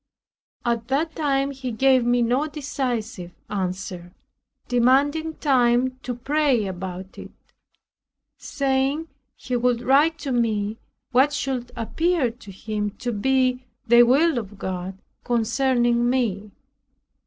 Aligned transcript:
At 0.65 0.87
that 0.87 1.15
time 1.15 1.51
he 1.51 1.71
gave 1.71 2.03
me 2.03 2.23
no 2.23 2.47
decisive 2.47 3.33
answer, 3.51 4.11
demanding 4.67 5.35
time 5.35 5.99
to 6.01 6.15
pray 6.15 6.65
about 6.65 7.19
it; 7.19 7.29
saying 8.39 9.09
he 9.35 9.55
would 9.55 9.81
write 9.83 10.17
to 10.17 10.31
me 10.31 10.79
what 11.11 11.31
should 11.33 11.71
appear 11.75 12.31
to 12.31 12.51
him 12.51 12.89
to 12.97 13.11
be 13.11 13.63
the 13.85 14.01
will 14.01 14.39
of 14.39 14.57
God 14.57 14.97
concerning 15.23 16.09
me. 16.09 16.49